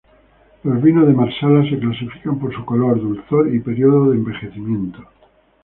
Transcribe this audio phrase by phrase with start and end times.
[0.63, 5.03] Los vinos de Marsala se clasifican por su color, dulzor y periodo de envejecimiento.